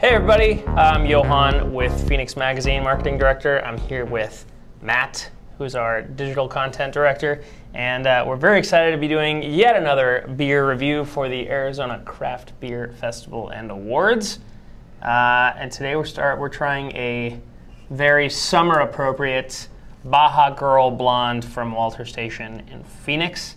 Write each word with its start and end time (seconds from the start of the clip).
Hey 0.00 0.10
everybody, 0.10 0.64
I'm 0.64 1.06
Johan 1.06 1.72
with 1.72 2.08
Phoenix 2.08 2.36
Magazine 2.36 2.84
Marketing 2.84 3.18
Director. 3.18 3.60
I'm 3.64 3.76
here 3.76 4.04
with 4.04 4.46
Matt, 4.80 5.28
who's 5.58 5.74
our 5.74 6.02
Digital 6.02 6.46
Content 6.46 6.94
Director, 6.94 7.42
and 7.74 8.06
uh, 8.06 8.22
we're 8.24 8.36
very 8.36 8.60
excited 8.60 8.92
to 8.92 8.96
be 8.96 9.08
doing 9.08 9.42
yet 9.42 9.74
another 9.74 10.32
beer 10.36 10.70
review 10.70 11.04
for 11.04 11.28
the 11.28 11.48
Arizona 11.48 12.00
Craft 12.04 12.52
Beer 12.60 12.94
Festival 13.00 13.48
and 13.48 13.72
Awards. 13.72 14.38
Uh, 15.02 15.54
and 15.56 15.72
today 15.72 15.96
we're 15.96 16.04
start 16.04 16.38
we're 16.38 16.48
trying 16.48 16.92
a 16.92 17.40
very 17.90 18.30
summer 18.30 18.78
appropriate 18.78 19.66
Baja 20.04 20.50
Girl 20.54 20.92
Blonde 20.92 21.44
from 21.44 21.72
Walter 21.72 22.04
Station 22.04 22.62
in 22.70 22.84
Phoenix. 22.84 23.56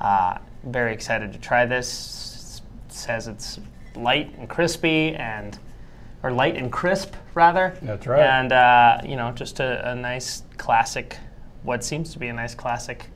Uh, 0.00 0.38
very 0.64 0.94
excited 0.94 1.34
to 1.34 1.38
try 1.38 1.66
this. 1.66 2.62
It 2.86 2.94
says 2.94 3.28
it's 3.28 3.60
light 3.94 4.34
and 4.38 4.48
crispy 4.48 5.14
and 5.16 5.58
or 6.22 6.32
light 6.32 6.56
and 6.56 6.70
crisp 6.70 7.14
rather. 7.34 7.76
That's 7.82 8.06
right. 8.06 8.20
And 8.22 8.52
uh, 8.52 9.00
you 9.04 9.16
know, 9.16 9.32
just 9.32 9.60
a, 9.60 9.90
a 9.90 9.94
nice 9.94 10.42
classic, 10.58 11.18
what 11.62 11.84
seems 11.84 12.12
to 12.12 12.18
be 12.18 12.28
a 12.28 12.32
nice 12.32 12.54
classic 12.54 13.06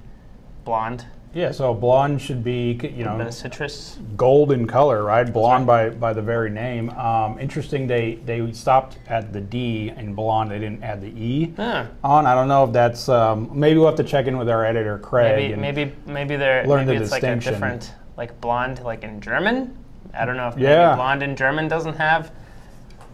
blonde. 0.64 1.06
Yeah, 1.34 1.50
so 1.52 1.74
blonde 1.74 2.22
should 2.22 2.42
be, 2.42 2.80
you 2.96 3.04
know, 3.04 3.28
citrus. 3.28 3.98
gold 4.16 4.52
in 4.52 4.66
color, 4.66 5.02
right? 5.04 5.30
Blonde 5.30 5.66
by, 5.66 5.90
by 5.90 6.14
the 6.14 6.22
very 6.22 6.48
name. 6.48 6.88
Um, 6.90 7.38
interesting, 7.38 7.86
they, 7.86 8.14
they 8.24 8.50
stopped 8.52 8.96
at 9.06 9.34
the 9.34 9.42
D 9.42 9.92
in 9.94 10.14
blonde. 10.14 10.50
They 10.50 10.58
didn't 10.58 10.82
add 10.82 11.02
the 11.02 11.08
E 11.08 11.52
Huh. 11.54 11.88
on. 12.02 12.24
I 12.24 12.34
don't 12.34 12.48
know 12.48 12.64
if 12.64 12.72
that's, 12.72 13.10
um, 13.10 13.50
maybe 13.52 13.78
we'll 13.78 13.88
have 13.88 13.96
to 13.96 14.04
check 14.04 14.26
in 14.26 14.38
with 14.38 14.48
our 14.48 14.64
editor, 14.64 14.98
Craig. 14.98 15.50
Maybe 15.58 15.60
maybe 15.82 15.92
maybe 16.06 16.36
they're 16.36 16.66
learn 16.66 16.86
maybe 16.86 16.98
the 16.98 17.04
it's 17.04 17.12
like 17.12 17.22
a 17.22 17.36
different 17.36 17.92
like 18.16 18.40
blonde 18.40 18.80
like 18.82 19.04
in 19.04 19.20
German. 19.20 19.76
I 20.14 20.24
don't 20.24 20.38
know 20.38 20.48
if 20.48 20.56
Yeah. 20.56 20.94
blonde 20.94 21.22
in 21.22 21.36
German 21.36 21.68
doesn't 21.68 21.96
have. 21.96 22.30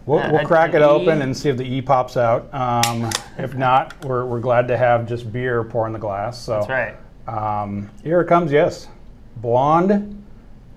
We'll, 0.05 0.19
Uh, 0.19 0.31
we'll 0.33 0.45
crack 0.45 0.73
it 0.73 0.81
open 0.81 1.21
and 1.21 1.35
see 1.35 1.49
if 1.49 1.57
the 1.57 1.63
E 1.63 1.81
pops 1.81 2.17
out. 2.17 2.53
Um, 2.53 3.09
if 3.37 3.55
not, 3.55 3.93
we're, 4.05 4.25
we're 4.25 4.39
glad 4.41 4.67
to 4.67 4.77
have 4.77 5.07
just 5.07 5.31
beer 5.31 5.63
pour 5.63 5.87
in 5.87 5.93
the 5.93 5.99
glass. 5.99 6.37
So 6.41 6.53
That's 6.65 6.69
right. 6.69 6.95
Um, 7.27 7.89
here 8.03 8.19
it 8.19 8.27
comes, 8.27 8.51
yes. 8.51 8.89
Blonde, 9.37 10.21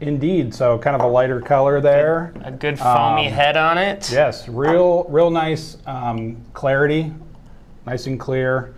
indeed. 0.01 0.55
So 0.55 0.79
kind 0.79 0.95
of 0.95 1.03
a 1.03 1.07
lighter 1.09 1.41
color 1.41 1.81
there. 1.81 2.33
A 2.45 2.53
good 2.53 2.79
foamy 2.79 3.27
Um, 3.27 3.33
head 3.33 3.57
on 3.57 3.79
it. 3.79 4.11
Yes, 4.13 4.49
real, 4.49 5.05
real 5.09 5.31
nice 5.31 5.79
um, 5.87 6.37
clarity, 6.53 7.13
nice 7.85 8.07
and 8.07 8.19
clear. 8.21 8.75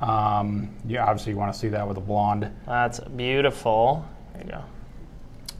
Um, 0.00 0.74
yeah, 0.86 1.04
obviously 1.04 1.32
you 1.32 1.38
want 1.38 1.52
to 1.52 1.58
see 1.58 1.68
that 1.68 1.86
with 1.86 1.96
a 1.96 2.00
blonde. 2.00 2.50
That's 2.66 2.98
beautiful. 3.00 4.04
There 4.34 4.44
you 4.44 4.50
go. 4.50 4.62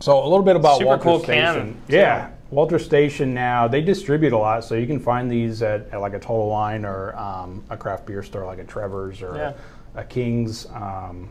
So 0.00 0.20
a 0.20 0.26
little 0.28 0.42
bit 0.42 0.56
about 0.56 0.78
Super 0.78 0.86
Walter 0.86 1.02
cool 1.04 1.18
Station. 1.20 1.54
can, 1.54 1.76
yeah, 1.88 2.30
Walter 2.52 2.78
Station 2.78 3.32
now 3.32 3.66
they 3.66 3.80
distribute 3.80 4.32
a 4.34 4.38
lot, 4.38 4.62
so 4.62 4.74
you 4.74 4.86
can 4.86 5.00
find 5.00 5.30
these 5.30 5.62
at, 5.62 5.88
at 5.90 6.00
like 6.00 6.12
a 6.12 6.18
Total 6.18 6.48
Wine 6.48 6.84
or 6.84 7.16
um, 7.16 7.64
a 7.70 7.76
craft 7.76 8.06
beer 8.06 8.22
store 8.22 8.44
like 8.46 8.58
a 8.58 8.64
Trevor's 8.64 9.22
or 9.22 9.36
Yeah. 9.36 9.52
a 10.00 10.04
King's. 10.04 10.66
Um, 10.66 11.28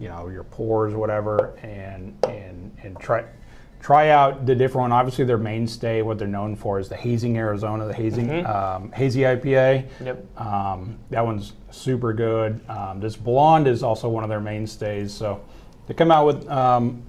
you 0.00 0.08
know 0.08 0.28
your 0.28 0.44
pours, 0.44 0.94
whatever, 0.94 1.56
and 1.62 2.16
and 2.28 2.70
and 2.84 2.98
try 3.00 3.24
try 3.80 4.10
out 4.10 4.46
the 4.46 4.54
different 4.54 4.82
one. 4.82 4.92
Obviously, 4.92 5.24
their 5.24 5.38
mainstay, 5.38 6.02
what 6.02 6.18
they're 6.18 6.28
known 6.28 6.54
for, 6.54 6.78
is 6.78 6.88
the 6.88 6.96
hazing 6.96 7.36
Arizona, 7.36 7.84
the 7.86 7.92
hazing 7.94 8.46
um, 8.46 8.92
hazy 8.92 9.20
IPA. 9.22 9.86
Yep. 10.04 10.38
Um, 10.40 10.98
that 11.10 11.24
one's 11.24 11.52
super 11.70 12.12
good. 12.12 12.60
Um, 12.68 13.00
this 13.00 13.16
blonde 13.16 13.66
is 13.66 13.82
also 13.82 14.08
one 14.08 14.22
of 14.22 14.30
their 14.30 14.40
mainstays. 14.40 15.12
So 15.12 15.40
they 15.88 15.94
come 15.94 16.12
out 16.12 16.26
with 16.26 16.48
um, 16.48 17.02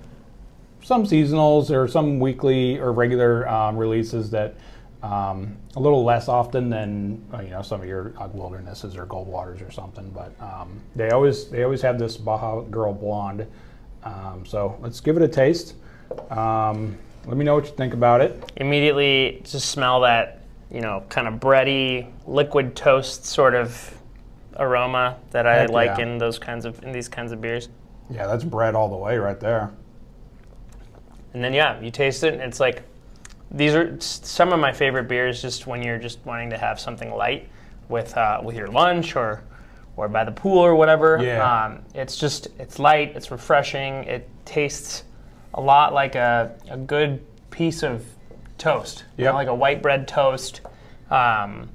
some 0.81 1.03
seasonals 1.03 1.71
or 1.71 1.87
some 1.87 2.19
weekly 2.19 2.79
or 2.79 2.91
regular 2.91 3.47
um, 3.47 3.77
releases 3.77 4.29
that 4.31 4.55
um, 5.03 5.57
a 5.75 5.79
little 5.79 6.03
less 6.03 6.27
often 6.27 6.69
than 6.69 7.25
uh, 7.33 7.41
you 7.41 7.51
know 7.51 7.61
some 7.61 7.81
of 7.81 7.87
your 7.87 8.13
uh, 8.17 8.27
wildernesses 8.33 8.97
or 8.97 9.05
gold 9.05 9.27
waters 9.27 9.61
or 9.61 9.71
something. 9.71 10.09
But 10.09 10.33
um, 10.41 10.79
they 10.95 11.11
always 11.11 11.49
they 11.49 11.63
always 11.63 11.81
have 11.81 11.99
this 11.99 12.17
Baja 12.17 12.61
Girl 12.61 12.93
blonde. 12.93 13.47
Um, 14.03 14.45
so 14.45 14.77
let's 14.81 14.99
give 14.99 15.17
it 15.17 15.23
a 15.23 15.27
taste. 15.27 15.75
Um, 16.29 16.97
let 17.25 17.37
me 17.37 17.45
know 17.45 17.55
what 17.55 17.65
you 17.65 17.71
think 17.71 17.93
about 17.93 18.21
it. 18.21 18.51
Immediately 18.55 19.41
just 19.43 19.69
smell 19.69 20.01
that, 20.01 20.41
you 20.71 20.81
know, 20.81 21.03
kind 21.09 21.27
of 21.27 21.35
bready, 21.35 22.09
liquid 22.25 22.75
toast 22.75 23.25
sort 23.25 23.55
of 23.55 23.97
aroma 24.57 25.17
that 25.31 25.45
I 25.45 25.59
Heck 25.59 25.69
like 25.69 25.97
yeah. 25.97 26.05
in 26.05 26.17
those 26.17 26.39
kinds 26.39 26.65
of 26.65 26.81
in 26.83 26.91
these 26.91 27.07
kinds 27.07 27.31
of 27.31 27.41
beers. 27.41 27.69
Yeah, 28.09 28.25
that's 28.27 28.43
bread 28.43 28.75
all 28.75 28.89
the 28.89 28.97
way 28.97 29.17
right 29.17 29.39
there. 29.39 29.71
And 31.33 31.43
then 31.43 31.53
yeah, 31.53 31.79
you 31.79 31.91
taste 31.91 32.23
it 32.23 32.33
and 32.33 32.41
it's 32.41 32.59
like 32.59 32.83
these 33.51 33.73
are 33.73 33.95
some 33.99 34.53
of 34.53 34.59
my 34.59 34.71
favorite 34.71 35.07
beers 35.07 35.41
just 35.41 35.65
when 35.65 35.81
you're 35.81 35.97
just 35.97 36.23
wanting 36.25 36.49
to 36.51 36.57
have 36.57 36.79
something 36.79 37.11
light 37.11 37.47
with 37.87 38.15
uh, 38.15 38.41
with 38.43 38.55
your 38.55 38.67
lunch 38.67 39.15
or 39.15 39.43
or 39.97 40.07
by 40.07 40.23
the 40.23 40.31
pool 40.31 40.59
or 40.59 40.75
whatever. 40.75 41.19
Yeah. 41.21 41.65
Um, 41.65 41.81
it's 41.93 42.17
just 42.17 42.47
it's 42.57 42.79
light, 42.79 43.13
it's 43.15 43.31
refreshing, 43.31 44.03
it 44.05 44.29
tastes 44.45 45.03
a 45.55 45.61
lot 45.61 45.93
like 45.93 46.15
a, 46.15 46.55
a 46.69 46.77
good 46.77 47.25
piece 47.49 47.83
of 47.83 48.05
toast. 48.57 49.03
You 49.17 49.25
know, 49.25 49.33
like 49.33 49.47
a 49.47 49.55
white 49.55 49.81
bread 49.81 50.07
toast. 50.07 50.61
Um, 51.09 51.69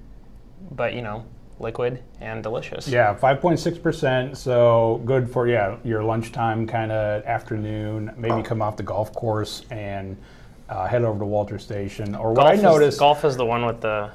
but 0.71 0.95
you 0.95 1.03
know, 1.03 1.27
liquid 1.61 2.03
and 2.21 2.43
delicious. 2.43 2.89
Yeah, 2.89 3.15
5.6%. 3.15 4.37
So 4.37 5.01
good 5.05 5.31
for, 5.31 5.47
yeah, 5.49 5.77
your 5.85 6.03
lunchtime 6.03 6.67
kind 6.67 6.91
of 6.93 7.25
afternoon. 7.25 8.13
Maybe 8.17 8.43
come 8.43 8.61
off 8.63 8.77
the 8.77 8.83
golf 8.83 9.13
course 9.13 9.63
and 9.71 10.17
uh, 10.69 10.87
head 10.87 11.03
over 11.05 11.19
to 11.19 11.25
Walter 11.25 11.59
Station. 11.59 12.15
Or 12.15 12.29
what 12.31 12.37
Golf 12.37 12.49
I 12.51 12.55
is- 12.55 12.63
noticed, 12.63 12.99
golf 12.99 13.25
is 13.25 13.37
the 13.37 13.47
one 13.47 13.65
with 13.67 13.81
the 13.81 14.11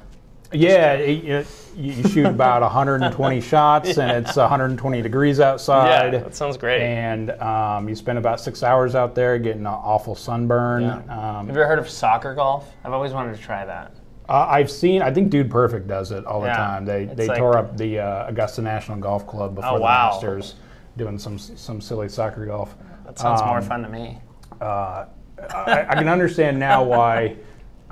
yeah, 0.52 0.94
it, 0.94 1.24
it, 1.24 1.46
you 1.76 1.92
you 1.92 2.08
shoot 2.08 2.26
about 2.26 2.60
120 2.62 3.40
shots 3.40 3.98
and 3.98 4.10
it's 4.26 4.34
120 4.36 5.00
degrees 5.00 5.38
outside. 5.38 5.86
yeah, 5.86 5.94
outside. 6.18 6.24
that 6.24 6.34
sounds 6.34 6.56
great. 6.56 6.82
and 6.82 7.30
um, 7.40 7.88
you 7.88 7.94
spend 7.94 8.18
about 8.18 8.40
six 8.40 8.64
hours 8.64 8.96
out 8.96 9.14
there 9.14 9.38
getting 9.38 9.60
an 9.60 9.66
awful 9.68 10.16
sunburn. 10.16 10.82
Yeah. 10.82 10.94
Um, 11.38 11.46
Have 11.46 11.54
you 11.54 11.62
ever 11.62 11.68
heard 11.68 11.78
of 11.78 11.88
soccer 11.88 12.34
golf? 12.34 12.68
I've 12.84 12.92
always 12.92 13.12
wanted 13.12 13.36
to 13.36 13.40
try 13.40 13.64
that. 13.64 13.92
Uh, 14.30 14.46
I've 14.48 14.70
seen. 14.70 15.02
I 15.02 15.12
think 15.12 15.30
Dude 15.30 15.50
Perfect 15.50 15.88
does 15.88 16.12
it 16.12 16.24
all 16.24 16.40
the 16.40 16.46
Yeah, 16.46 16.56
time. 16.56 16.84
They 16.84 17.02
it's 17.04 17.14
they 17.16 17.26
like- 17.26 17.38
tore 17.38 17.56
up 17.58 17.76
the 17.76 17.98
uh, 17.98 18.28
Augusta 18.28 18.62
National 18.62 18.98
Golf 18.98 19.26
Club 19.26 19.54
before 19.56 19.72
Oh, 19.72 19.76
the 19.76 19.82
wow. 19.82 20.10
Masters, 20.12 20.54
doing 20.96 21.18
some 21.18 21.38
some 21.38 21.80
silly 21.80 22.08
soccer 22.08 22.46
golf. 22.46 22.76
That 23.04 23.18
sounds 23.18 23.42
more 23.42 23.58
Um, 23.58 23.64
fun 23.64 23.82
to 23.82 23.88
me. 23.88 24.18
Uh, 24.60 25.06
I, 25.54 25.86
I 25.88 25.94
can 25.96 26.08
understand 26.08 26.58
now 26.58 26.84
why. 26.84 27.36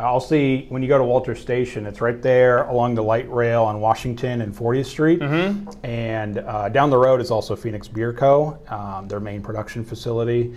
I'll 0.00 0.21
see 0.21 0.66
when 0.69 0.81
you 0.81 0.87
go 0.87 0.97
to 0.97 1.03
Walter 1.03 1.34
Station. 1.34 1.84
It's 1.84 2.00
right 2.00 2.22
there 2.22 2.62
along 2.69 2.94
the 2.94 3.03
light 3.03 3.28
rail 3.32 3.65
on 3.65 3.81
Washington 3.81 4.43
and 4.43 4.55
40th 4.55 4.87
Street, 4.87 5.19
Mm-hmm. 5.19 5.84
and 5.84 6.38
uh, 6.38 6.69
down 6.69 6.91
the 6.91 6.97
road 6.99 7.20
is 7.20 7.32
also 7.32 7.56
Phoenix 7.56 7.88
Beer 7.88 8.12
Co. 8.12 8.60
Um, 8.69 9.09
their 9.09 9.19
main 9.19 9.43
production 9.43 9.84
facility. 9.84 10.55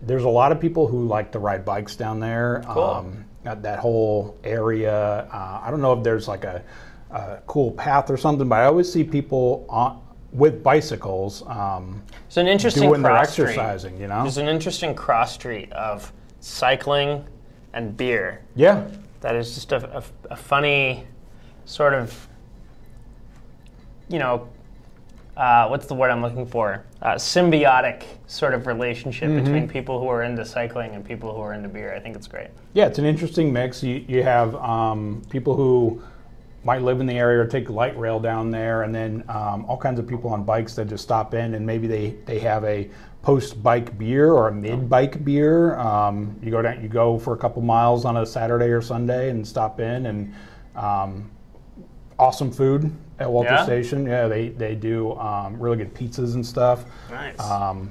There's 0.00 0.24
a 0.24 0.28
lot 0.30 0.52
of 0.52 0.58
people 0.60 0.86
who 0.86 1.06
like 1.06 1.32
to 1.32 1.38
ride 1.38 1.66
bikes 1.66 1.96
down 1.96 2.18
there. 2.18 2.62
Cool. 2.66 2.82
Um, 2.82 3.24
that, 3.44 3.62
that 3.62 3.78
whole 3.78 4.36
area. 4.44 5.28
Uh, 5.32 5.60
I 5.62 5.70
don't 5.70 5.80
know 5.80 5.92
if 5.92 6.02
there's 6.04 6.28
like 6.28 6.44
a, 6.44 6.62
a 7.10 7.38
cool 7.46 7.72
path 7.72 8.10
or 8.10 8.16
something, 8.16 8.48
but 8.48 8.60
I 8.60 8.64
always 8.66 8.90
see 8.92 9.04
people 9.04 9.66
on, 9.68 10.00
with 10.32 10.62
bicycles 10.62 11.42
um, 11.46 12.02
It's 12.26 12.38
an 12.38 12.46
interesting 12.46 12.84
doing 12.84 13.02
their 13.02 13.12
cross 13.12 13.32
street. 13.32 13.44
exercising. 13.48 14.00
You 14.00 14.06
know? 14.08 14.22
There's 14.22 14.38
an 14.38 14.48
interesting 14.48 14.94
cross 14.94 15.34
street 15.34 15.70
of 15.72 16.12
cycling 16.40 17.24
and 17.72 17.96
beer. 17.96 18.42
yeah. 18.54 18.88
That 19.20 19.36
is 19.36 19.54
just 19.54 19.70
a, 19.70 19.98
a, 19.98 20.02
a 20.32 20.36
funny 20.36 21.06
sort 21.64 21.94
of, 21.94 22.26
you 24.08 24.18
know, 24.18 24.48
uh, 25.36 25.66
what's 25.68 25.86
the 25.86 25.94
word 25.94 26.10
I'm 26.10 26.22
looking 26.22 26.46
for? 26.46 26.84
Uh, 27.00 27.14
symbiotic 27.14 28.04
sort 28.26 28.54
of 28.54 28.66
relationship 28.66 29.28
Mm-hmm. 29.30 29.44
between 29.44 29.68
people 29.68 29.98
who 29.98 30.08
are 30.08 30.22
into 30.22 30.44
cycling 30.44 30.94
and 30.94 31.04
people 31.04 31.34
who 31.34 31.40
are 31.40 31.54
into 31.54 31.68
beer. 31.68 31.94
I 31.94 32.00
think 32.00 32.16
it's 32.16 32.26
great. 32.26 32.48
Yeah, 32.74 32.86
it's 32.86 32.98
an 32.98 33.04
interesting 33.04 33.52
mix. 33.52 33.82
You, 33.82 34.04
you 34.08 34.22
have 34.22 34.54
um, 34.56 35.22
people 35.30 35.54
who 35.56 36.02
might 36.64 36.82
live 36.82 37.00
in 37.00 37.06
the 37.06 37.18
area 37.18 37.40
or 37.40 37.46
take 37.46 37.70
light 37.70 37.98
rail 37.98 38.20
down 38.20 38.50
there, 38.50 38.82
and 38.82 38.94
then 38.94 39.24
um, 39.28 39.64
all 39.66 39.76
kinds 39.76 39.98
of 39.98 40.06
people 40.06 40.30
on 40.30 40.44
bikes 40.44 40.74
that 40.76 40.86
just 40.88 41.02
stop 41.02 41.34
in 41.34 41.54
and 41.54 41.66
maybe 41.66 41.86
they, 41.86 42.10
they 42.24 42.38
have 42.38 42.62
a 42.64 42.88
post 43.22 43.62
bike 43.62 43.96
beer 43.98 44.32
or 44.32 44.48
a 44.48 44.52
mid 44.52 44.88
bike 44.88 45.24
beer. 45.24 45.76
Um, 45.76 46.38
you 46.42 46.50
go 46.50 46.62
down, 46.62 46.82
you 46.82 46.88
go 46.88 47.18
for 47.18 47.34
a 47.34 47.36
couple 47.38 47.62
miles 47.62 48.04
on 48.04 48.16
a 48.18 48.26
Saturday 48.26 48.66
or 48.66 48.82
Sunday 48.82 49.30
and 49.30 49.46
stop 49.46 49.80
in, 49.80 50.06
and 50.06 50.34
um, 50.76 51.30
awesome 52.22 52.52
food 52.52 52.92
at 53.18 53.30
Walter 53.30 53.50
Yeah? 53.50 53.64
Station. 53.64 54.06
Yeah, 54.06 54.28
they 54.28 54.50
they 54.50 54.74
do 54.74 55.12
um, 55.18 55.58
really 55.58 55.76
good 55.78 55.92
pizzas 55.94 56.34
and 56.34 56.46
stuff. 56.46 56.84
Nice. 57.10 57.38
Um, 57.40 57.90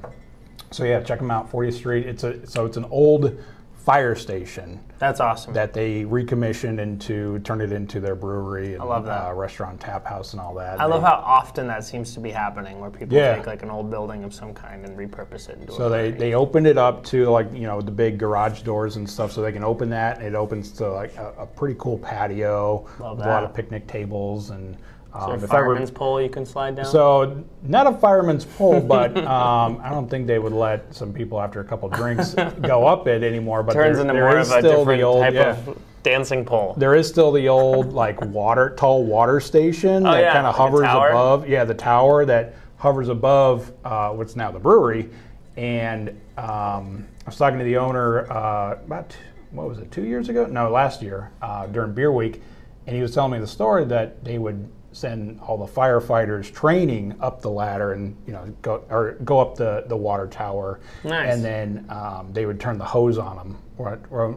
so 0.72 0.86
yeah, 0.86 1.02
check 1.02 1.20
them 1.20 1.30
out. 1.32 1.52
40th 1.52 1.74
Street. 1.74 2.06
It's 2.08 2.24
a 2.24 2.46
so 2.48 2.66
it's 2.66 2.78
an 2.78 2.86
old 2.86 3.38
fire 3.84 4.14
station 4.14 4.80
That's 5.00 5.20
awesome. 5.20 5.54
that 5.54 5.74
they 5.74 6.06
recommissioned 6.06 6.80
into 6.80 7.40
turned 7.40 7.64
it 7.64 7.72
into 7.72 8.00
their 8.00 8.14
brewery 8.16 8.74
and 8.74 8.84
I 8.84 8.86
love 8.86 9.06
that. 9.06 9.30
Uh, 9.30 9.34
restaurant, 9.34 9.80
tap 9.82 10.06
house, 10.06 10.34
and 10.34 10.40
all 10.40 10.54
that. 10.56 10.80
I 10.80 10.86
love 10.86 11.02
how 11.02 11.16
often 11.26 11.66
that 11.68 11.84
seems 11.84 12.14
to 12.14 12.20
be 12.20 12.30
happening, 12.30 12.80
where 12.80 12.92
people 12.92 13.18
Yeah. 13.18 13.36
take 13.36 13.48
like 13.48 13.64
an 13.64 13.72
old 13.72 13.90
building 13.90 14.24
of 14.24 14.34
some 14.34 14.54
kind 14.54 14.86
and 14.86 14.96
repurpose 14.98 15.50
it 15.50 15.58
into 15.60 15.74
So 15.74 15.88
a 15.88 15.90
they, 15.90 16.12
they 16.12 16.34
opened 16.36 16.68
it 16.68 16.78
up 16.78 17.04
to 17.06 17.30
like 17.30 17.52
you 17.54 17.62
know 17.68 17.82
the 17.82 17.92
big 17.92 18.20
garage 18.20 18.62
doors 18.62 18.98
and 18.98 19.10
stuff, 19.10 19.32
so 19.32 19.42
they 19.42 19.52
can 19.52 19.64
open 19.64 19.90
that. 19.90 20.18
And 20.18 20.28
it 20.28 20.36
opens 20.36 20.72
to 20.74 20.88
like 20.92 21.16
a, 21.18 21.34
a 21.40 21.46
pretty 21.48 21.76
cool 21.80 21.98
patio 21.98 22.86
Love 23.00 23.18
with 23.18 23.26
a 23.26 23.30
lot 23.30 23.44
of 23.44 23.54
picnic 23.54 23.88
tables 23.88 24.52
and. 24.52 24.78
Um, 25.14 25.32
I 25.32 25.36
were- 25.36 25.48
fireman's 25.48 25.92
pole 25.92 26.22
you 26.22 26.30
can 26.30 26.46
slide 26.46 26.76
down. 26.78 26.86
so 26.86 27.44
not 27.64 27.86
a 27.88 27.92
fireman's 27.98 28.46
pole, 28.46 28.80
but 28.80 29.16
um, 29.28 29.80
I 29.84 29.90
don't 29.90 30.10
think 30.10 30.26
they 30.28 30.40
would 30.40 30.54
let 30.54 30.94
some 30.96 31.12
people 31.12 31.42
after 31.42 31.60
a 31.60 31.64
couple 31.66 31.90
drinks 31.90 32.34
go 32.62 32.88
up 32.88 33.08
it 33.08 33.24
anymore. 33.24 33.64
But 33.64 33.74
turns 33.74 33.98
there- 33.98 34.02
into 34.02 34.14
there 34.14 34.24
more 34.24 34.38
of 34.38 34.42
a 34.44 34.60
still 34.60 34.80
different 34.80 35.00
the 35.00 35.04
old, 35.04 35.22
type 35.24 35.34
yeah. 35.34 35.58
of 35.58 35.78
dancing 36.04 36.46
pole. 36.46 36.76
There 36.78 36.96
is 36.96 37.08
still 37.08 37.32
the 37.32 37.48
old 37.50 37.94
like 37.94 38.22
water 38.22 38.74
tall 38.78 39.04
water 39.04 39.40
station 39.40 40.04
that 40.04 40.14
Oh, 40.16 40.20
yeah, 40.20 40.34
kind 40.34 40.48
of 40.48 40.54
like 40.58 40.70
hovers 40.70 40.82
above. 40.82 41.48
Yeah, 41.50 41.66
the 41.66 41.74
tower 41.76 42.26
that 42.26 42.56
hovers 42.78 43.10
above 43.10 43.72
uh, 43.84 44.10
what's 44.12 44.36
now 44.36 44.50
the 44.52 44.60
brewery. 44.60 45.10
And 45.58 46.10
um, 46.38 47.06
I 47.26 47.26
was 47.30 47.36
talking 47.38 47.60
to 47.60 47.66
the 47.66 47.78
owner 47.78 48.32
uh, 48.32 48.80
about 48.86 49.16
what 49.52 49.68
was 49.68 49.80
it 49.80 49.92
two 49.92 50.06
years 50.06 50.30
ago? 50.30 50.46
No, 50.46 50.70
last 50.72 51.02
year 51.02 51.32
uh, 51.42 51.68
during 51.68 51.94
Beer 51.94 52.12
Week, 52.14 52.42
and 52.88 52.96
he 52.96 53.02
was 53.02 53.14
telling 53.14 53.34
me 53.34 53.40
the 53.40 53.46
story 53.48 53.84
that 53.86 54.24
they 54.24 54.38
would 54.38 54.68
send 54.94 55.40
all 55.42 55.58
the 55.58 55.66
firefighters 55.72 56.54
training 56.54 57.16
up 57.22 57.42
the 57.42 57.50
ladder 57.50 57.94
and 57.94 58.16
you 58.28 58.34
know 58.34 58.44
go 58.62 58.84
or 58.90 59.14
go 59.24 59.40
up 59.40 59.56
the, 59.56 59.86
the 59.88 59.96
water 59.96 60.28
tower 60.28 60.80
Nice. 61.04 61.34
and 61.34 61.44
then 61.44 61.86
um, 61.90 62.30
they 62.34 62.46
would 62.46 62.60
turn 62.60 62.78
the 62.78 62.86
hose 62.86 63.18
on 63.18 63.38
them 63.38 63.58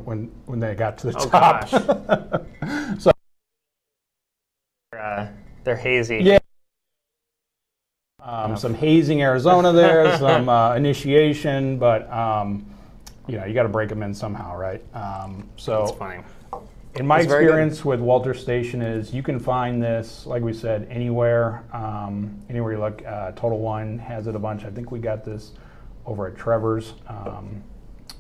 when 0.05 0.31
when 0.47 0.61
they 0.61 0.75
got 0.75 0.97
to 0.99 1.09
the 1.11 1.19
Oh 1.19 1.29
top 1.29 1.71
gosh. 1.71 3.01
So- 3.01 3.11
uh, 4.97 5.27
they're 5.65 5.77
hazy. 5.77 6.19
Yeah. 6.23 6.39
um, 8.23 8.57
some 8.57 8.75
hazing 8.75 9.23
Arizona 9.23 9.73
there, 9.73 10.17
some 10.19 10.49
uh, 10.49 10.75
initiation, 10.77 11.79
but 11.79 12.09
um, 12.13 12.65
you 13.27 13.37
know 13.39 13.45
you 13.45 13.55
got 13.55 13.65
to 13.65 13.69
break 13.69 13.89
them 13.89 14.03
in 14.03 14.15
somehow, 14.15 14.57
right? 14.57 14.81
Um, 14.95 15.49
That's 15.53 15.65
so, 15.65 15.87
funny. 15.87 16.23
In 16.97 17.07
my 17.09 17.21
experience 17.21 17.85
with 17.85 17.99
Walter 18.01 18.35
Station 18.35 18.81
is 18.81 19.13
you 19.13 19.23
can 19.23 19.41
find 19.41 19.83
this, 19.83 20.27
like 20.27 20.43
we 20.43 20.53
said, 20.53 20.87
anywhere, 20.89 21.65
um, 21.73 22.41
anywhere 22.49 22.73
you 22.73 22.79
look. 22.79 23.03
Uh, 23.05 23.33
Total 23.33 23.59
Wine 23.59 23.99
has 23.99 24.29
it 24.29 24.37
a 24.37 24.39
bunch. 24.39 24.65
I 24.65 24.71
think 24.71 24.93
we 24.93 25.01
got 25.01 25.25
this 25.25 25.53
over 26.07 26.29
at 26.29 26.37
Trevor's. 26.37 26.95
Um, 27.09 27.65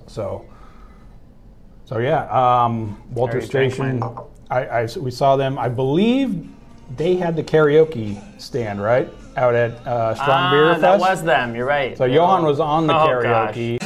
so, 0.08 0.44
so 1.84 1.98
yeah, 1.98 2.24
um, 2.30 3.00
Walter 3.12 3.40
Station. 3.40 4.02
I, 4.50 4.66
I 4.66 4.88
we 4.98 5.10
saw 5.12 5.36
them. 5.36 5.56
I 5.56 5.68
believe 5.68 6.48
they 6.96 7.14
had 7.14 7.36
the 7.36 7.44
karaoke 7.44 8.20
stand 8.40 8.82
right 8.82 9.08
out 9.36 9.54
at 9.54 9.70
uh, 9.86 10.14
Strong 10.14 10.30
Ah, 10.30 10.50
Beer 10.50 10.68
Fest. 10.70 10.80
that 10.82 10.98
was 11.00 11.22
them. 11.22 11.54
You're 11.54 11.64
right. 11.66 11.96
so 11.96 12.04
Johan 12.06 12.44
was 12.44 12.58
on 12.60 12.86
the 12.88 12.94
Oh, 12.94 13.06
karaoke. 13.06 13.78
that 13.78 13.83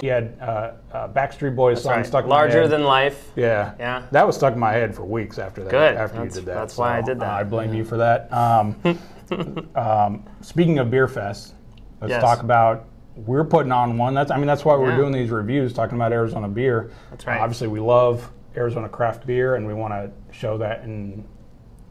He 0.00 0.06
had 0.06 0.36
uh, 0.40 0.72
uh, 0.92 1.08
Backstreet 1.08 1.54
Boys 1.54 1.76
That's 1.76 1.84
song 1.84 1.96
right. 1.96 2.06
stuck 2.06 2.24
in 2.24 2.30
my 2.30 2.36
Larger 2.36 2.66
than 2.68 2.84
life. 2.84 3.30
Yeah. 3.36 3.74
Yeah. 3.78 4.06
That 4.12 4.26
was 4.26 4.34
stuck 4.36 4.54
in 4.54 4.58
my 4.58 4.72
head 4.72 4.94
for 4.94 5.04
weeks 5.04 5.38
after 5.38 5.62
that. 5.62 5.70
Good. 5.70 5.94
After 5.96 6.16
That's- 6.18 6.34
you 6.34 6.40
did 6.40 6.46
that. 6.46 6.54
that's 6.54 6.76
why 6.78 6.96
I 6.98 7.02
did 7.02 7.20
that. 7.20 7.28
I 7.28 7.44
blame 7.44 7.74
you 7.74 7.84
for 7.84 7.98
that. 7.98 8.32
Um, 8.32 8.76
um, 9.74 10.24
speaking 10.40 10.78
of 10.78 10.90
Beer 10.90 11.06
Fest, 11.06 11.54
let's 12.00 12.10
Yes. 12.10 12.22
talk 12.22 12.40
about. 12.40 12.86
We're 13.16 13.44
putting 13.44 13.72
on 13.72 13.98
one. 13.98 14.14
That's 14.14 14.30
I 14.30 14.36
mean 14.38 14.46
that's 14.46 14.64
why 14.64 14.76
we're 14.76 14.90
Yeah. 14.90 14.96
doing 14.96 15.12
these 15.12 15.30
reviews, 15.30 15.74
talking 15.74 15.96
about 15.96 16.12
Arizona 16.12 16.48
beer. 16.48 16.90
That's 17.10 17.26
right. 17.26 17.38
Uh, 17.38 17.42
obviously, 17.42 17.68
we 17.68 17.80
love 17.80 18.30
Arizona 18.56 18.88
craft 18.88 19.26
beer, 19.26 19.56
and 19.56 19.66
we 19.66 19.74
want 19.74 19.92
to 19.92 20.10
show 20.34 20.56
that 20.58 20.84
in 20.84 21.24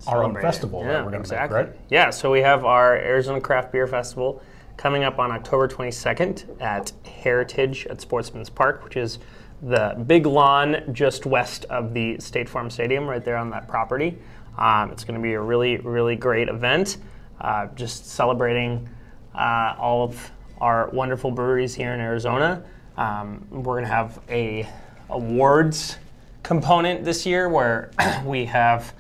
our 0.08 0.18
own 0.18 0.22
Celebrate 0.32 0.42
it. 0.42 0.44
festival 0.44 0.82
Yeah, 0.82 0.88
that 0.94 0.98
we're 1.06 1.12
going 1.12 1.14
to 1.24 1.28
exactly. 1.28 1.58
make, 1.60 1.68
right? 1.68 1.76
Yeah, 1.90 2.10
so 2.10 2.32
we 2.32 2.42
have 2.42 2.66
our 2.66 2.96
Arizona 2.96 3.40
Craft 3.42 3.72
Beer 3.72 3.86
Festival 3.86 4.42
coming 4.80 5.04
up 5.04 5.20
on 5.20 5.30
October 5.30 5.68
22nd 5.68 6.62
at 6.62 6.94
Heritage 7.04 7.86
at 7.88 8.00
Sportsman's 8.00 8.50
Park, 8.50 8.82
which 8.86 8.96
is 8.96 9.20
the 9.62 10.02
big 10.08 10.26
lawn 10.26 10.82
just 10.94 11.26
west 11.26 11.66
of 11.66 11.94
the 11.94 12.18
State 12.20 12.48
Farm 12.48 12.70
Stadium, 12.70 13.06
right 13.06 13.22
there 13.22 13.36
on 13.36 13.50
that 13.50 13.68
property. 13.68 14.18
Um, 14.58 14.90
it's 14.92 15.04
going 15.04 15.20
to 15.20 15.22
be 15.22 15.34
a 15.34 15.42
really, 15.42 15.76
really 15.80 16.16
great 16.16 16.48
event, 16.48 16.96
uh, 17.42 17.68
just 17.76 18.06
celebrating 18.06 18.88
uh, 19.36 19.76
all 19.78 20.02
of 20.02 20.32
our 20.62 20.90
wonderful 20.92 21.30
breweries 21.30 21.76
here 21.76 21.94
in 21.94 22.00
Arizona. 22.00 22.64
Um, 22.96 23.46
we're 23.52 23.76
going 23.76 23.84
to 23.84 23.90
have 23.90 24.22
a 24.30 24.66
awards 25.10 25.98
component 26.42 27.04
this 27.04 27.26
year 27.26 27.50
where 27.50 27.92
we 28.24 28.46
have 28.46 28.94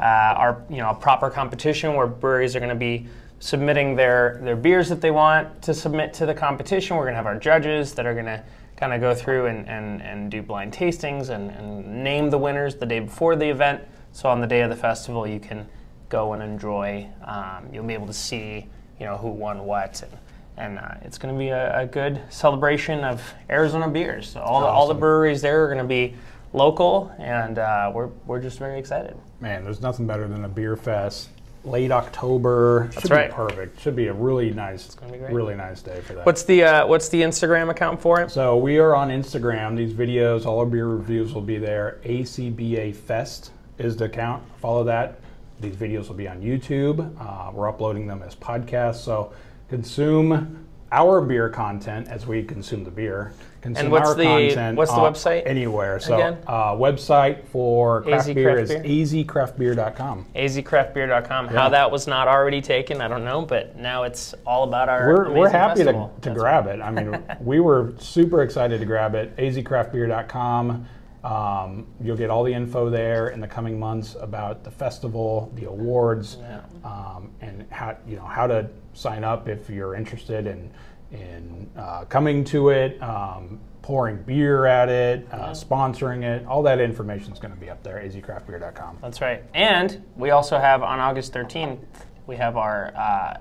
uh, 0.00 0.02
our 0.02 0.62
you 0.70 0.78
know 0.78 0.88
a 0.88 0.94
proper 0.94 1.28
competition 1.28 1.92
where 1.92 2.06
breweries 2.06 2.56
are 2.56 2.60
going 2.60 2.70
to 2.70 2.74
be 2.74 3.06
submitting 3.38 3.96
their 3.96 4.40
their 4.42 4.56
beers 4.56 4.88
that 4.88 5.00
they 5.00 5.10
want 5.10 5.62
to 5.62 5.74
submit 5.74 6.14
to 6.14 6.26
the 6.26 6.34
competition. 6.34 6.96
We're 6.96 7.04
going 7.04 7.12
to 7.12 7.18
have 7.18 7.26
our 7.26 7.38
judges 7.38 7.94
that 7.94 8.06
are 8.06 8.14
going 8.14 8.26
to 8.26 8.42
kind 8.76 8.92
of 8.92 9.00
go 9.00 9.14
through 9.14 9.46
and, 9.46 9.66
and, 9.68 10.02
and 10.02 10.30
do 10.30 10.42
blind 10.42 10.72
tastings 10.72 11.30
and, 11.30 11.50
and 11.50 12.04
name 12.04 12.28
the 12.28 12.38
winners 12.38 12.74
the 12.74 12.84
day 12.86 13.00
before 13.00 13.34
the 13.34 13.48
event. 13.48 13.82
So 14.12 14.28
on 14.28 14.40
the 14.40 14.46
day 14.46 14.60
of 14.60 14.70
the 14.70 14.76
festival, 14.76 15.26
you 15.26 15.40
can 15.40 15.66
go 16.08 16.34
and 16.34 16.42
enjoy. 16.42 17.08
Um, 17.24 17.68
you'll 17.72 17.84
be 17.84 17.94
able 17.94 18.06
to 18.06 18.12
see 18.12 18.66
you 18.98 19.06
know 19.06 19.16
who 19.16 19.28
won 19.28 19.64
what. 19.64 20.02
And, 20.02 20.18
and 20.58 20.78
uh, 20.78 20.94
it's 21.02 21.18
going 21.18 21.34
to 21.34 21.38
be 21.38 21.48
a, 21.48 21.80
a 21.80 21.86
good 21.86 22.20
celebration 22.30 23.04
of 23.04 23.22
Arizona 23.50 23.88
beers. 23.88 24.30
So 24.30 24.40
all, 24.40 24.60
the, 24.60 24.66
all 24.66 24.88
the 24.88 24.94
breweries 24.94 25.42
there 25.42 25.64
are 25.64 25.66
going 25.66 25.78
to 25.78 25.84
be 25.84 26.14
local, 26.52 27.12
and 27.18 27.58
uh, 27.58 27.90
we're, 27.94 28.06
we're 28.26 28.40
just 28.40 28.58
very 28.58 28.78
excited. 28.78 29.16
Man, 29.40 29.64
there's 29.64 29.82
nothing 29.82 30.06
better 30.06 30.26
than 30.26 30.44
a 30.44 30.48
beer 30.48 30.76
fest. 30.76 31.28
Late 31.66 31.90
October. 31.90 32.88
Should 33.00 33.10
right. 33.10 33.28
be 33.28 33.34
perfect. 33.34 33.80
Should 33.80 33.96
be 33.96 34.06
a 34.06 34.12
really 34.12 34.52
nice, 34.52 34.94
gonna 34.94 35.12
be 35.12 35.18
great. 35.18 35.32
really 35.32 35.56
nice 35.56 35.82
day 35.82 36.00
for 36.00 36.14
that. 36.14 36.24
What's 36.24 36.44
the 36.44 36.62
uh, 36.62 36.86
what's 36.86 37.08
the 37.08 37.22
Instagram 37.22 37.70
account 37.70 38.00
for 38.00 38.20
it? 38.20 38.30
So 38.30 38.56
we 38.56 38.78
are 38.78 38.94
on 38.94 39.08
Instagram. 39.08 39.76
These 39.76 39.92
videos, 39.92 40.46
all 40.46 40.60
of 40.60 40.72
your 40.72 40.88
reviews 40.88 41.34
will 41.34 41.42
be 41.42 41.58
there. 41.58 41.98
ACBA 42.04 42.94
Fest 42.94 43.50
is 43.78 43.96
the 43.96 44.04
account. 44.04 44.44
Follow 44.60 44.84
that. 44.84 45.18
These 45.60 45.74
videos 45.74 46.08
will 46.08 46.14
be 46.14 46.28
on 46.28 46.40
YouTube. 46.40 47.14
Uh, 47.20 47.50
we're 47.52 47.68
uploading 47.68 48.06
them 48.06 48.22
as 48.22 48.36
podcasts. 48.36 48.96
So 48.96 49.32
consume 49.68 50.65
our 50.96 51.20
beer 51.20 51.48
content 51.50 52.08
as 52.08 52.26
we 52.26 52.42
consume 52.42 52.82
the 52.82 52.90
beer. 52.90 53.32
Consume 53.60 53.90
what's 53.90 54.08
our 54.10 54.14
the- 54.14 54.24
content 54.24 54.76
what's 54.78 54.92
the 54.92 54.98
website 54.98 55.42
Anywhere. 55.44 55.98
So 56.00 56.14
again? 56.14 56.38
uh, 56.46 56.72
website 56.72 57.44
for 57.48 58.02
craft 58.02 58.32
beer 58.34 58.54
Craft 58.64 58.84
is 58.86 59.12
azcraftbeer.com. 59.12 60.26
azcraftbeer.com. 60.36 61.48
How 61.48 61.68
that 61.70 61.90
was 61.90 62.06
not 62.06 62.28
already 62.28 62.60
taken, 62.62 63.00
I 63.00 63.08
don't 63.08 63.24
know, 63.24 63.42
but 63.42 63.76
now 63.76 64.04
it's 64.04 64.34
all 64.46 64.64
about 64.64 64.88
our. 64.88 65.06
We're, 65.08 65.30
we're 65.32 65.48
happy 65.48 65.80
to, 65.80 65.84
festival. 65.86 66.14
to 66.22 66.28
That's 66.30 66.38
grab 66.40 66.66
it. 66.68 66.80
I 66.80 66.90
mean, 66.90 67.22
we 67.40 67.60
were 67.60 67.92
super 67.98 68.42
excited 68.42 68.78
to 68.80 68.86
grab 68.86 69.14
it. 69.14 69.36
azcraftbeer.com. 69.36 70.86
Um, 71.26 71.88
you'll 72.00 72.16
get 72.16 72.30
all 72.30 72.44
the 72.44 72.54
info 72.54 72.88
there 72.88 73.28
in 73.30 73.40
the 73.40 73.48
coming 73.48 73.80
months 73.80 74.16
about 74.20 74.62
the 74.62 74.70
festival, 74.70 75.50
the 75.56 75.64
awards, 75.64 76.38
Yeah. 76.40 76.60
um, 76.84 77.30
and 77.40 77.66
how 77.70 77.96
you 78.06 78.14
know 78.16 78.24
how 78.24 78.46
to 78.46 78.68
sign 78.92 79.24
up 79.24 79.48
if 79.48 79.68
you're 79.68 79.96
interested 79.96 80.46
in 80.46 80.70
in 81.10 81.68
uh, 81.76 82.04
coming 82.04 82.44
to 82.44 82.68
it, 82.70 83.00
um, 83.02 83.58
pouring 83.82 84.16
beer 84.22 84.66
at 84.66 84.88
it, 84.88 85.26
uh, 85.32 85.50
sponsoring 85.50 86.22
it. 86.22 86.46
All 86.46 86.62
that 86.62 86.80
information 86.80 87.32
is 87.32 87.38
going 87.40 87.54
to 87.54 87.60
be 87.60 87.70
up 87.70 87.82
there. 87.82 87.96
azcraftbeer.com. 88.04 88.98
That's 89.02 89.20
right. 89.20 89.42
And 89.54 90.02
we 90.16 90.30
also 90.30 90.58
have 90.58 90.82
on 90.82 90.98
August 91.00 91.32
13th, 91.32 91.78
we 92.26 92.36
have 92.36 92.56
our 92.56 92.92
uh, 92.96 93.38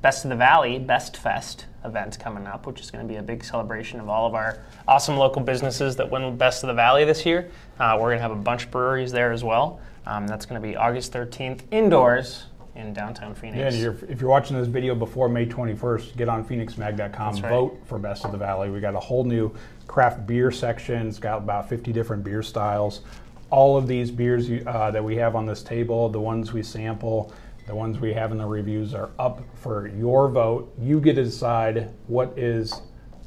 Best 0.00 0.24
of 0.24 0.30
the 0.30 0.36
Valley 0.36 0.78
Best 0.78 1.16
Fest 1.16 1.66
event 1.84 2.18
coming 2.18 2.46
up, 2.46 2.66
which 2.66 2.80
is 2.80 2.90
going 2.90 3.06
to 3.06 3.08
be 3.12 3.18
a 3.18 3.22
big 3.22 3.44
celebration 3.44 4.00
of 4.00 4.08
all 4.08 4.26
of 4.26 4.34
our 4.34 4.58
awesome 4.86 5.16
local 5.16 5.42
businesses 5.42 5.96
that 5.96 6.10
win 6.10 6.36
Best 6.36 6.62
of 6.62 6.68
the 6.68 6.74
Valley 6.74 7.04
this 7.04 7.26
year. 7.26 7.50
Uh, 7.78 7.96
we're 8.00 8.08
going 8.08 8.18
to 8.18 8.22
have 8.22 8.30
a 8.30 8.36
bunch 8.36 8.64
of 8.64 8.70
breweries 8.70 9.12
there 9.12 9.32
as 9.32 9.44
well. 9.44 9.80
Um, 10.06 10.26
that's 10.26 10.46
going 10.46 10.60
to 10.60 10.66
be 10.66 10.76
August 10.76 11.12
13th 11.12 11.62
indoors 11.70 12.46
in 12.74 12.92
downtown 12.92 13.34
Phoenix. 13.34 13.58
Yeah, 13.58 13.68
and 13.68 13.78
you're, 13.78 14.10
if 14.10 14.20
you're 14.20 14.30
watching 14.30 14.56
this 14.56 14.66
video 14.68 14.94
before 14.94 15.28
May 15.28 15.46
21st, 15.46 16.16
get 16.16 16.28
on 16.28 16.44
phoenixmag.com, 16.44 17.34
right. 17.34 17.42
vote 17.42 17.80
for 17.84 17.98
Best 17.98 18.24
of 18.24 18.32
the 18.32 18.38
Valley. 18.38 18.70
We 18.70 18.80
got 18.80 18.94
a 18.94 19.00
whole 19.00 19.24
new 19.24 19.54
craft 19.86 20.26
beer 20.26 20.50
section. 20.50 21.08
It's 21.08 21.18
got 21.18 21.38
about 21.38 21.68
50 21.68 21.92
different 21.92 22.24
beer 22.24 22.42
styles. 22.42 23.02
All 23.50 23.76
of 23.76 23.86
these 23.86 24.10
beers 24.10 24.48
you- 24.48 24.64
uh, 24.66 24.90
that 24.90 25.04
we 25.04 25.16
have 25.16 25.36
on 25.36 25.44
this 25.44 25.62
table, 25.62 26.08
the 26.08 26.20
ones 26.20 26.52
we 26.52 26.62
sample, 26.62 27.32
the 27.66 27.74
ones 27.74 27.98
we 28.00 28.12
have 28.12 28.32
in 28.32 28.38
the 28.38 28.46
reviews 28.46 28.94
are 28.94 29.10
up 29.18 29.42
for 29.54 29.86
your 29.88 30.28
vote. 30.28 30.72
You 30.78 31.00
get 31.00 31.14
to 31.14 31.24
decide 31.24 31.90
what 32.06 32.36
is 32.36 32.80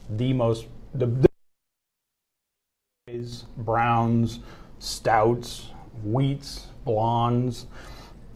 the 0.10 0.34
most 0.34 0.68
the, 0.94 1.08
the 1.08 1.30
browns, 3.58 4.40
stouts, 4.80 5.70
wheats, 6.04 6.68
blondes. 6.84 7.68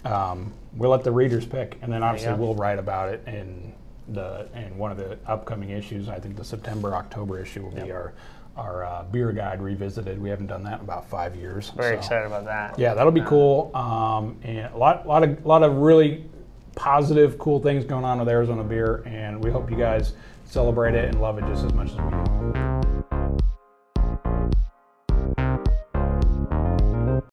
Um, 0.05 0.53
we'll 0.73 0.91
let 0.91 1.03
the 1.03 1.11
readers 1.11 1.45
pick, 1.45 1.77
and 1.81 1.91
then 1.91 2.03
obviously 2.03 2.31
go. 2.31 2.37
we'll 2.37 2.55
write 2.55 2.79
about 2.79 3.09
it 3.09 3.23
in 3.27 3.73
the 4.13 4.47
and 4.53 4.77
one 4.77 4.91
of 4.91 4.97
the 4.97 5.17
upcoming 5.27 5.69
issues, 5.69 6.09
I 6.09 6.19
think 6.19 6.35
the 6.35 6.43
September 6.43 6.95
October 6.95 7.39
issue 7.39 7.63
will 7.63 7.71
be 7.71 7.91
our 7.91 8.13
our 8.59 8.85
uh, 8.85 9.03
beer 9.03 9.31
guide 9.31 9.61
revisited. 9.61 10.21
We 10.21 10.29
haven't 10.29 10.47
done 10.47 10.63
that 10.63 10.79
in 10.79 10.85
about 10.85 11.09
five 11.09 11.35
years. 11.35 11.69
Very 11.71 11.95
so- 11.95 11.99
excited 11.99 12.27
about 12.27 12.45
that. 12.45 12.77
Yeah, 12.77 12.93
that'll 12.93 13.11
be 13.11 13.21
cool. 13.21 13.71
Um, 13.73 14.37
and 14.43 14.73
a 14.73 14.77
lot, 14.77 15.07
lot 15.07 15.23
of, 15.23 15.45
lot 15.45 15.63
of 15.63 15.77
really 15.77 16.25
positive, 16.75 17.37
cool 17.37 17.59
things 17.59 17.85
going 17.85 18.05
on 18.05 18.19
with 18.19 18.29
Arizona 18.29 18.63
beer, 18.63 19.03
and 19.05 19.43
we 19.43 19.51
hope 19.51 19.69
you 19.71 19.77
guys 19.77 20.13
celebrate 20.45 20.95
it 20.95 21.05
and 21.05 21.21
love 21.21 21.37
it 21.37 21.45
just 21.45 21.65
as 21.65 21.73
much 21.73 21.91
as 21.91 21.97
we 21.97 22.53
do. 22.53 22.68